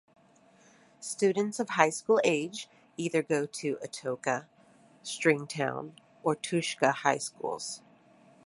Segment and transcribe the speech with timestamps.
[0.99, 2.67] Students of high school age
[2.97, 4.47] either go to Atoka,
[5.03, 5.91] Stringtown,
[6.23, 7.83] or Tushka High Schools.